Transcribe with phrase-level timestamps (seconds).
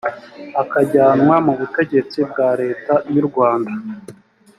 [0.61, 3.71] akajyanwa mu butegetsi bwa leta y’u rwanda